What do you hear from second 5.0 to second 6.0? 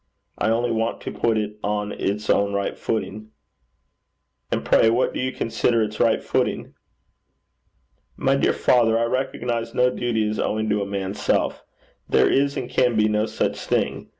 do you consider its